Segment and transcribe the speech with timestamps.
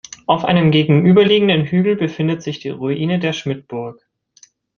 [0.25, 4.03] Auf einem gegenüberliegenden Hügel befindet sich die Ruine der Schmidtburg.